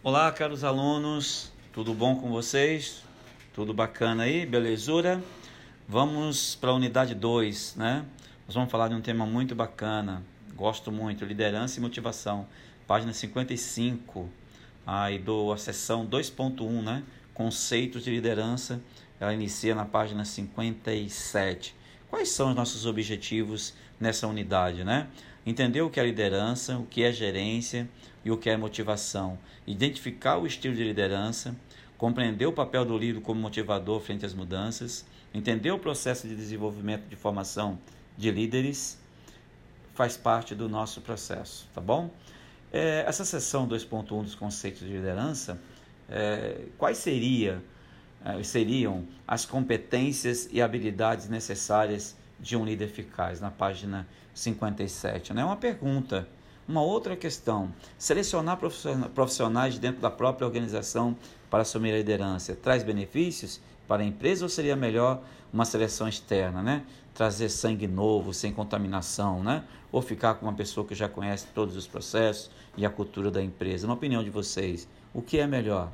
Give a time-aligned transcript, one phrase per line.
[0.00, 3.02] Olá, caros alunos, tudo bom com vocês?
[3.52, 5.20] Tudo bacana aí, belezura?
[5.88, 8.04] Vamos para a unidade 2, né?
[8.46, 10.22] Nós vamos falar de um tema muito bacana,
[10.54, 12.46] gosto muito, liderança e motivação.
[12.86, 14.30] Página 55,
[14.86, 17.02] aí do a seção 2.1, né?
[17.34, 18.80] Conceitos de liderança.
[19.18, 21.74] Ela inicia na página 57.
[22.08, 25.08] Quais são os nossos objetivos nessa unidade, né?
[25.44, 27.88] Entender o que é liderança, o que é gerência
[28.28, 29.38] e o que é motivação.
[29.66, 31.56] Identificar o estilo de liderança,
[31.96, 37.08] compreender o papel do líder como motivador frente às mudanças, entender o processo de desenvolvimento
[37.08, 37.78] de formação
[38.16, 38.98] de líderes,
[39.94, 42.10] faz parte do nosso processo, tá bom?
[42.70, 45.58] É, essa seção 2.1 dos conceitos de liderança,
[46.08, 47.62] é, quais seria
[48.24, 55.32] eh, seriam as competências e habilidades necessárias de um líder eficaz, na página 57.
[55.32, 56.28] Não é uma pergunta.
[56.68, 58.58] Uma outra questão: selecionar
[59.14, 61.16] profissionais dentro da própria organização
[61.48, 66.62] para assumir a liderança traz benefícios para a empresa ou seria melhor uma seleção externa,
[66.62, 66.84] né?
[67.14, 69.64] Trazer sangue novo, sem contaminação, né?
[69.90, 73.42] Ou ficar com uma pessoa que já conhece todos os processos e a cultura da
[73.42, 73.86] empresa?
[73.86, 75.90] Na opinião de vocês, o que é melhor?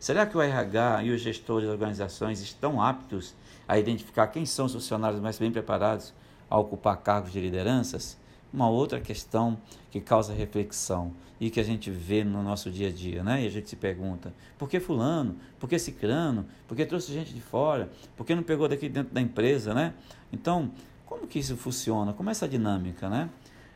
[0.00, 3.34] Será que o RH e os gestores das organizações estão aptos
[3.68, 6.14] a identificar quem são os funcionários mais bem preparados
[6.48, 8.16] a ocupar cargos de lideranças?
[8.56, 9.58] Uma outra questão
[9.90, 13.42] que causa reflexão e que a gente vê no nosso dia a dia, né?
[13.42, 15.36] E a gente se pergunta: por que fulano?
[15.60, 16.46] Por que ciclano?
[16.66, 17.90] Por que trouxe gente de fora?
[18.16, 19.92] Por que não pegou daqui dentro da empresa, né?
[20.32, 20.72] Então,
[21.04, 22.14] como que isso funciona?
[22.14, 23.28] Como é essa dinâmica, né?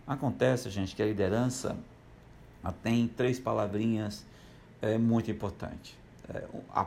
[0.06, 1.76] Acontece, gente, que a liderança
[2.82, 4.24] tem três palavrinhas
[4.80, 5.94] é, muito importantes
[6.26, 6.42] é,
[6.74, 6.86] a,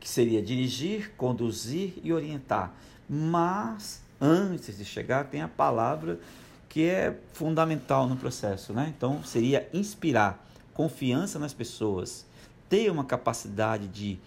[0.00, 2.72] que seria dirigir, conduzir e orientar.
[3.06, 6.18] Mas antes de chegar tem a palavra
[6.72, 8.94] que é fundamental no processo, né?
[8.96, 10.42] Então seria inspirar
[10.72, 12.24] confiança nas pessoas,
[12.66, 14.18] ter uma capacidade de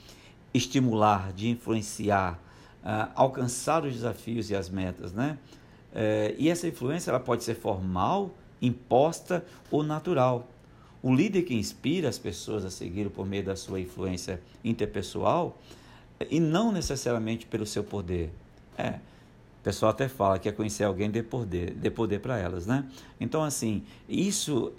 [0.54, 2.40] estimular, de influenciar,
[2.84, 5.40] uh, alcançar os desafios e as metas, né?
[5.92, 8.30] Uh, e essa influência ela pode ser formal,
[8.62, 10.48] imposta ou natural.
[11.02, 15.58] O líder que inspira as pessoas a seguir por meio da sua influência interpessoal
[16.30, 18.30] e não necessariamente pelo seu poder.
[18.78, 19.00] É,
[19.66, 22.86] pessoal até fala que é conhecer alguém de poder, de poder para elas, né?
[23.20, 24.72] Então, assim, isso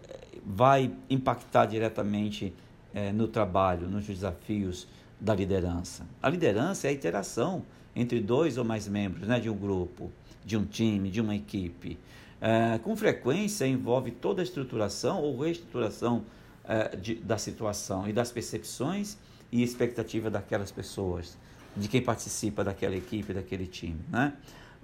[0.45, 2.55] vai impactar diretamente
[2.95, 4.87] é, no trabalho, nos desafios
[5.21, 6.07] da liderança.
[6.23, 7.65] A liderança é a interação
[7.97, 10.13] entre dois ou mais membros né, de um grupo,
[10.45, 11.99] de um time, de uma equipe.
[12.41, 16.23] É, com frequência envolve toda a estruturação ou reestruturação
[16.65, 19.19] é, de, da situação e das percepções
[19.51, 21.37] e expectativa daquelas pessoas,
[21.77, 23.99] de quem participa daquela equipe, daquele time.
[24.09, 24.33] Né?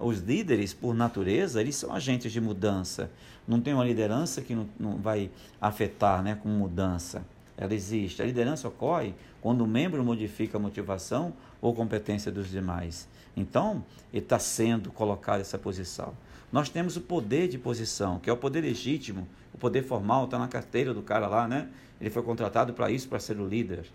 [0.03, 3.11] Os líderes, por natureza, eles são agentes de mudança.
[3.47, 5.31] Não tem uma liderança que não, não vai
[5.61, 7.25] afetar né, com mudança.
[7.57, 8.21] Ela existe.
[8.21, 13.09] A liderança ocorre quando o membro modifica a motivação ou competência dos demais.
[13.37, 16.13] Então, ele está sendo colocado nessa posição.
[16.51, 20.39] Nós temos o poder de posição, que é o poder legítimo, o poder formal, está
[20.39, 21.69] na carteira do cara lá, né?
[22.01, 23.87] Ele foi contratado para isso, para ser o líder.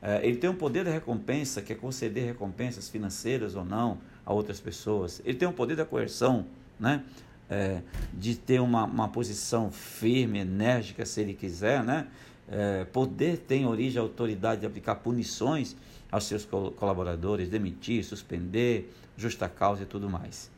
[0.00, 4.32] É, ele tem um poder da recompensa, que é conceder recompensas financeiras ou não a
[4.32, 5.20] outras pessoas.
[5.24, 6.46] Ele tem um poder da coerção,
[6.78, 7.02] né?
[7.50, 7.80] É,
[8.12, 12.06] de ter uma, uma posição firme, enérgica, se ele quiser, né?
[12.50, 15.74] É, poder tem origem a autoridade de aplicar punições
[16.10, 20.50] aos seus colaboradores, demitir, suspender, justa causa e tudo mais.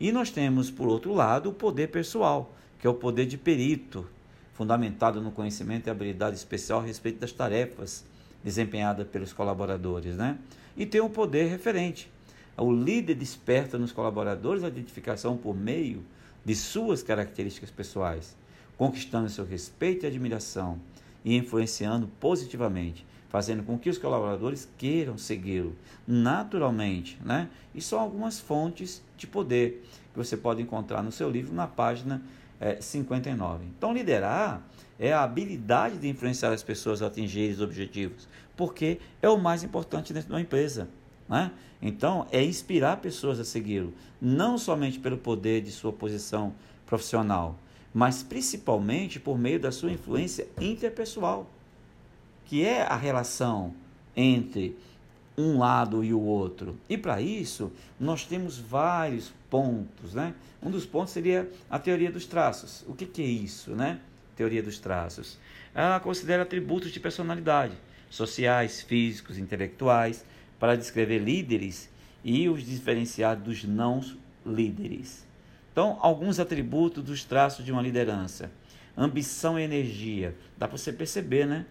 [0.00, 4.06] E nós temos, por outro lado, o poder pessoal, que é o poder de perito,
[4.54, 8.04] fundamentado no conhecimento e habilidade especial a respeito das tarefas
[8.42, 10.16] desempenhadas pelos colaboradores.
[10.16, 10.38] Né?
[10.76, 12.10] E tem o poder referente.
[12.56, 16.02] O líder desperta nos colaboradores a identificação por meio
[16.44, 18.36] de suas características pessoais,
[18.78, 20.80] conquistando seu respeito e admiração
[21.24, 25.76] e influenciando positivamente fazendo com que os colaboradores queiram segui-lo
[26.06, 27.50] naturalmente, né?
[27.74, 32.22] E são algumas fontes de poder que você pode encontrar no seu livro na página
[32.60, 33.64] é, 59.
[33.76, 34.66] Então, liderar
[34.98, 39.62] é a habilidade de influenciar as pessoas a atingirem os objetivos, porque é o mais
[39.62, 40.88] importante dentro de uma empresa.
[41.28, 41.50] Né?
[41.82, 46.54] Então, é inspirar pessoas a segui-lo, não somente pelo poder de sua posição
[46.86, 47.58] profissional,
[47.92, 51.50] mas principalmente por meio da sua influência interpessoal
[52.46, 53.74] que é a relação
[54.16, 54.78] entre
[55.36, 56.78] um lado e o outro.
[56.88, 60.34] E para isso, nós temos vários pontos, né?
[60.62, 62.84] Um dos pontos seria a teoria dos traços.
[62.86, 64.00] O que, que é isso, né?
[64.34, 65.38] Teoria dos traços.
[65.74, 67.74] Ela considera atributos de personalidade,
[68.08, 70.24] sociais, físicos, intelectuais,
[70.58, 71.90] para descrever líderes
[72.24, 74.00] e os diferenciar dos não
[74.44, 75.26] líderes.
[75.70, 78.50] Então, alguns atributos dos traços de uma liderança.
[78.96, 80.34] Ambição e energia.
[80.56, 81.66] Dá para você perceber, né?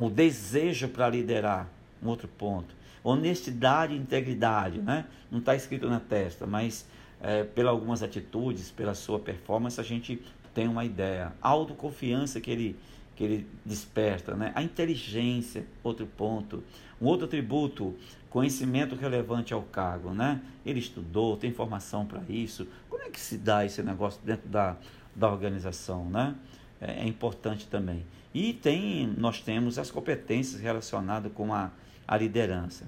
[0.00, 1.68] o desejo para liderar,
[2.02, 2.74] um outro ponto.
[3.02, 5.06] Honestidade e integridade, né?
[5.30, 6.86] Não está escrito na testa, mas
[7.20, 10.20] é, pelas algumas atitudes, pela sua performance, a gente
[10.54, 11.32] tem uma ideia.
[11.40, 12.76] A autoconfiança que ele,
[13.16, 14.52] que ele desperta, né?
[14.54, 16.62] A inteligência, outro ponto.
[17.00, 17.94] Um outro atributo,
[18.28, 20.40] conhecimento relevante ao cargo, né?
[20.64, 22.66] Ele estudou, tem formação para isso.
[22.88, 24.76] Como é que se dá esse negócio dentro da,
[25.14, 26.34] da organização, né?
[26.80, 28.04] É, é importante também.
[28.32, 31.70] E tem, nós temos as competências relacionadas com a,
[32.10, 32.84] a liderança.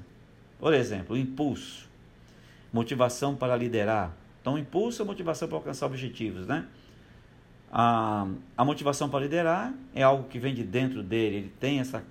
[0.59, 1.89] Por exemplo, o impulso,
[2.73, 4.13] motivação para liderar.
[4.41, 6.67] Então, impulso é motivação para alcançar objetivos, né?
[7.71, 8.27] A,
[8.57, 12.03] a motivação para liderar é algo que vem de dentro dele, ele tem essa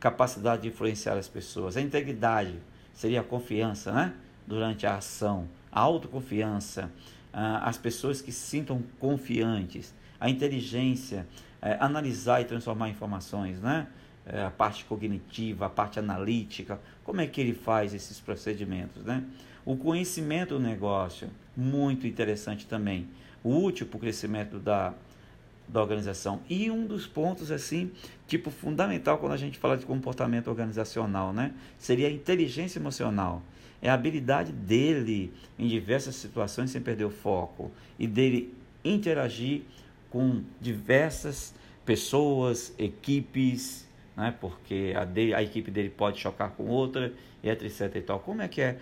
[0.00, 1.76] capacidade de influenciar as pessoas.
[1.76, 2.54] A integridade
[2.94, 4.14] seria a confiança, né?
[4.46, 6.90] Durante a ação, a autoconfiança,
[7.30, 11.26] as pessoas que se sintam confiantes, a inteligência,
[11.60, 13.86] é, analisar e transformar informações, né?
[14.26, 19.22] É, a parte cognitiva, a parte analítica, como é que ele faz esses procedimentos, né?
[19.66, 23.06] O conhecimento do negócio, muito interessante também,
[23.42, 24.94] útil para o crescimento da,
[25.68, 26.40] da organização.
[26.48, 27.90] E um dos pontos, assim,
[28.26, 31.52] tipo, fundamental quando a gente fala de comportamento organizacional, né?
[31.78, 33.42] Seria a inteligência emocional.
[33.82, 39.62] É a habilidade dele, em diversas situações, sem perder o foco, e dele interagir
[40.08, 41.54] com diversas
[41.84, 43.86] pessoas, equipes,
[44.16, 44.34] né?
[44.40, 47.12] porque a, dele, a equipe dele pode chocar com outra,
[47.42, 47.94] e etc.
[47.96, 48.20] E tal.
[48.20, 48.78] Como é que é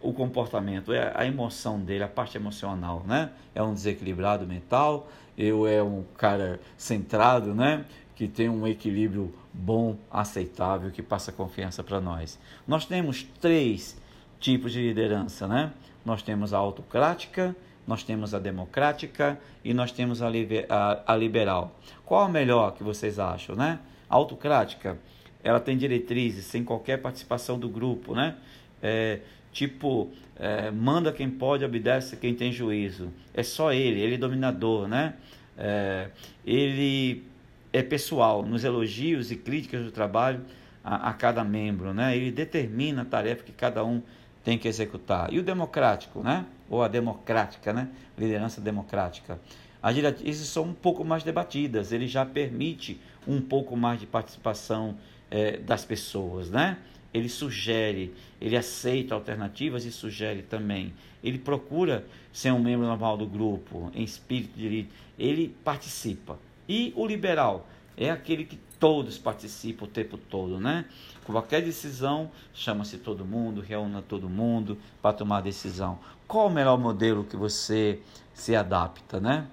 [0.00, 0.92] o comportamento?
[0.92, 3.30] É a emoção dele, a parte emocional, né?
[3.54, 7.84] É um desequilibrado mental, eu é um cara centrado, né?
[8.16, 12.38] Que tem um equilíbrio bom, aceitável, que passa confiança para nós.
[12.66, 14.00] Nós temos três
[14.40, 15.72] tipos de liderança, né?
[16.04, 17.54] Nós temos a autocrática,
[17.86, 21.76] nós temos a democrática e nós temos a, a, a liberal.
[22.04, 23.78] Qual a melhor que vocês acham, né?
[24.12, 24.98] Autocrática,
[25.42, 28.36] ela tem diretrizes sem qualquer participação do grupo, né?
[28.82, 29.20] É,
[29.52, 33.12] tipo, é, manda quem pode, obedece quem tem juízo.
[33.32, 35.14] É só ele, ele é dominador, né?
[35.56, 36.10] É,
[36.44, 37.24] ele
[37.72, 40.42] é pessoal nos elogios e críticas do trabalho
[40.84, 42.16] a, a cada membro, né?
[42.16, 44.02] Ele determina a tarefa que cada um
[44.44, 45.32] tem que executar.
[45.32, 46.44] E o democrático, né?
[46.68, 47.88] ou a democrática, né?
[48.16, 49.38] liderança democrática.
[49.82, 54.96] As diretrizes são um pouco mais debatidas, ele já permite um pouco mais de participação
[55.30, 56.78] é, das pessoas, né?
[57.12, 60.94] Ele sugere, ele aceita alternativas e sugere também.
[61.22, 64.90] Ele procura ser um membro normal do grupo, em espírito de líder.
[65.18, 66.38] Ele participa.
[66.68, 70.86] E o liberal é aquele que todos participam o tempo todo, né?
[71.24, 75.98] Qualquer decisão, chama-se todo mundo, reúna todo mundo para tomar a decisão.
[76.26, 78.00] Qual o melhor modelo que você
[78.34, 79.46] se adapta, né?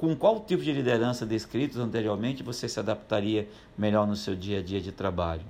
[0.00, 4.62] Com qual tipo de liderança descritos anteriormente você se adaptaria melhor no seu dia a
[4.62, 5.42] dia de trabalho?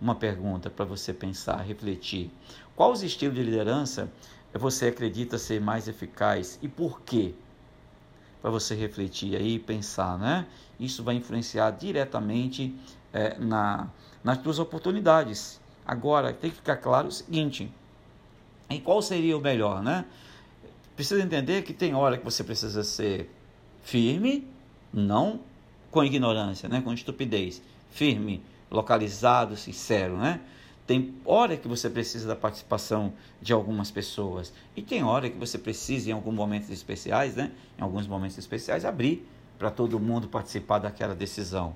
[0.00, 2.30] Uma pergunta para você pensar, refletir.
[2.74, 4.10] Qual os estilos de liderança
[4.54, 7.34] você acredita ser mais eficaz e por quê?
[8.40, 10.46] Para você refletir aí e pensar, né?
[10.80, 12.74] Isso vai influenciar diretamente
[13.12, 13.88] é, na,
[14.24, 15.60] nas tuas oportunidades.
[15.86, 17.70] Agora, tem que ficar claro o seguinte:
[18.70, 20.06] em qual seria o melhor, né?
[20.96, 23.30] Precisa entender que tem hora que você precisa ser
[23.84, 24.46] firme,
[24.92, 25.40] não
[25.90, 26.80] com ignorância, né?
[26.80, 27.62] com estupidez.
[27.92, 30.40] Firme, localizado, sincero, né?
[30.86, 35.56] Tem hora que você precisa da participação de algumas pessoas e tem hora que você
[35.56, 37.52] precisa, em alguns momentos especiais, né?
[37.78, 39.26] Em alguns momentos especiais, abrir
[39.58, 41.74] para todo mundo participar daquela decisão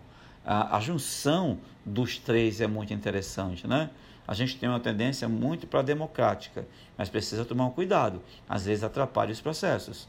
[0.48, 3.90] a, a junção dos três é muito interessante, né?
[4.26, 6.66] A gente tem uma tendência muito para democrática,
[6.96, 8.22] mas precisa tomar um cuidado.
[8.48, 10.08] Às vezes atrapalha os processos.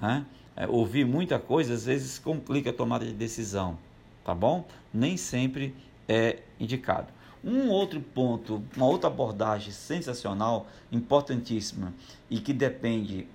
[0.00, 0.24] Né?
[0.58, 3.78] É, ouvir muita coisa às vezes complica a tomada de decisão,
[4.24, 4.66] tá bom?
[4.92, 5.72] Nem sempre
[6.08, 7.06] é indicado.
[7.44, 11.94] Um outro ponto, uma outra abordagem sensacional, importantíssima
[12.28, 13.28] e que depende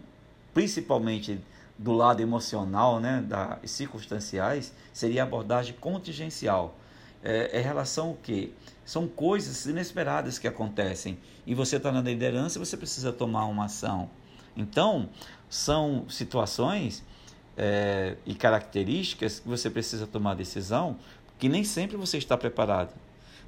[0.54, 1.40] principalmente
[1.78, 6.76] do lado emocional, né, das circunstanciais, seria a abordagem contingencial.
[7.24, 8.52] É, é relação o quê?
[8.84, 14.10] São coisas inesperadas que acontecem e você está na liderança você precisa tomar uma ação.
[14.58, 15.10] Então,
[15.50, 17.02] são situações
[17.58, 20.98] é, e características que você precisa tomar decisão
[21.44, 22.94] que nem sempre você está preparado,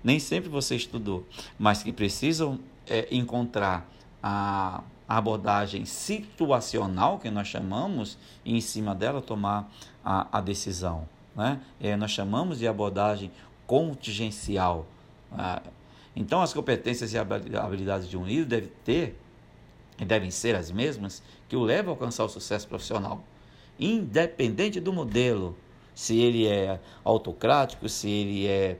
[0.04, 1.26] nem sempre você estudou,
[1.58, 3.90] mas que precisam é, encontrar
[4.22, 9.72] a abordagem situacional, que nós chamamos, e em cima dela tomar
[10.04, 11.08] a, a decisão.
[11.36, 11.62] Né?
[11.80, 13.32] É, nós chamamos de abordagem
[13.66, 14.86] contingencial.
[15.32, 15.62] Ah,
[16.16, 19.22] então, as competências e habilidades de um líder devem ter,
[20.00, 23.24] e devem ser as mesmas, que o levam a alcançar o sucesso profissional,
[23.80, 25.56] independente do modelo,
[25.94, 28.78] se ele é autocrático, se ele é,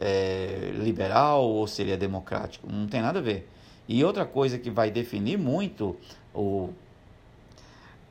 [0.00, 2.70] é, liberal ou se ele é democrático.
[2.70, 3.48] Não tem nada a ver.
[3.88, 5.96] E outra coisa que vai definir muito
[6.34, 6.70] o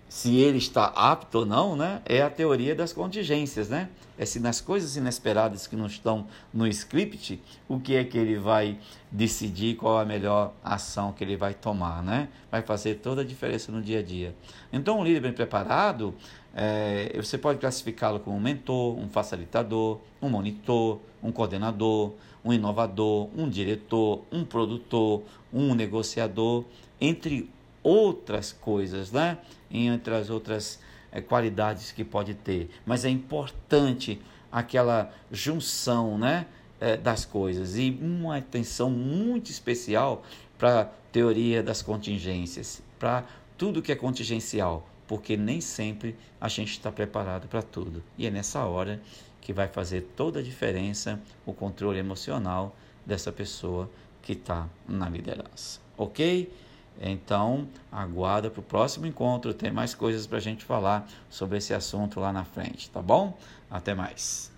[0.10, 3.90] se ele está apto ou não, né, é a teoria das contingências, né?
[4.18, 8.38] É se nas coisas inesperadas que não estão no script, o que é que ele
[8.38, 8.80] vai
[9.12, 12.30] decidir, qual a melhor ação que ele vai tomar, né?
[12.50, 14.34] Vai fazer toda a diferença no dia a dia.
[14.74, 16.16] Então, um líder bem preparado,
[16.56, 23.30] é, você pode classificá-lo como um mentor, um facilitador, um monitor, um coordenador, um inovador,
[23.38, 25.22] um diretor, um produtor,
[25.54, 26.64] um negociador,
[27.00, 27.52] entre
[27.88, 29.38] outras coisas, né?
[29.72, 30.80] Entre as outras
[31.10, 32.70] é, qualidades que pode ter.
[32.86, 36.46] Mas é importante aquela junção, né?
[36.80, 40.24] É, das coisas e uma atenção muito especial
[40.60, 43.26] para a teoria das contingências, para
[43.58, 48.04] tudo que é contingencial, porque nem sempre a gente está preparado para tudo.
[48.16, 49.02] E é nessa hora
[49.42, 53.90] que vai fazer toda a diferença o controle emocional dessa pessoa
[54.22, 55.80] que está na liderança.
[55.98, 56.52] Ok?
[57.00, 61.74] Então, aguarda para o próximo encontro, tem mais coisas para a gente falar sobre esse
[61.74, 63.38] assunto lá na frente, tá bom?
[63.70, 64.52] Até mais.